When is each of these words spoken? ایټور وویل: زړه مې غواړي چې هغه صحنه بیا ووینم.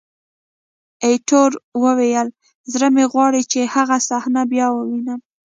ایټور 1.05 1.51
وویل: 1.83 2.27
زړه 2.71 2.87
مې 2.95 3.05
غواړي 3.11 3.41
چې 3.51 3.61
هغه 3.75 3.97
صحنه 4.09 4.41
بیا 4.51 4.67
ووینم. 4.71 5.19